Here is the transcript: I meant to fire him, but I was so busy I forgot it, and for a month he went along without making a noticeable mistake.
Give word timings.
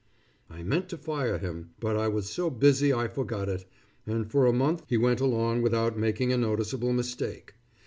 I 0.49 0.63
meant 0.63 0.89
to 0.89 0.97
fire 0.97 1.37
him, 1.37 1.75
but 1.79 1.95
I 1.95 2.07
was 2.07 2.27
so 2.27 2.49
busy 2.49 2.91
I 2.91 3.07
forgot 3.07 3.47
it, 3.47 3.65
and 4.07 4.25
for 4.25 4.47
a 4.47 4.51
month 4.51 4.81
he 4.87 4.97
went 4.97 5.19
along 5.19 5.61
without 5.61 5.95
making 5.95 6.33
a 6.33 6.39
noticeable 6.39 6.91
mistake. 6.91 7.53